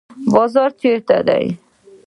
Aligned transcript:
بازار 0.33 0.69
چیرته 0.79 1.17
دی؟ 1.27 1.45